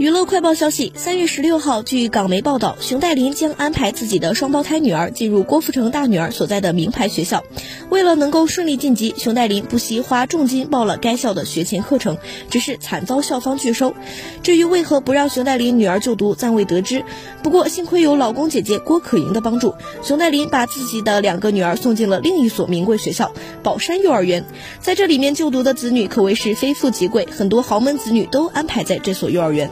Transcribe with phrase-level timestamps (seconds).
[0.00, 7.44] 娱乐快报消息三月十六号据港媒报道熊黛林将安排自己的双胞胎女儿进入郭富城大女儿所在的名牌学校。
[7.90, 12.16] 为了能够顺利晋级熊黛林不惜花重金报了该校的学前课程
[12.48, 13.94] 只是惨遭校方拒收。
[14.42, 17.04] 至于为何不让熊黛林女儿就读暂未得知。
[17.42, 23.30] 不过幸亏有老公姐姐郭可盈的帮助熊黛林把自己的两个女儿送进了另一所名贵学校
[23.62, 24.46] 宝山幼儿园。
[24.80, 29.70] 在这里面就读的子女可谓是非富即贵很多豪门子女都安排在这所幼儿园。